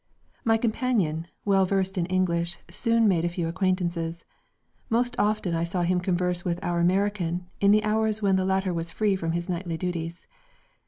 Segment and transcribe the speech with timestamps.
[0.43, 4.25] My companion, well versed in English soon made a few acquaintances.
[4.89, 8.73] Most often I saw him converse with "our" American in the hours when the latter
[8.73, 10.25] was free from his knightly duties.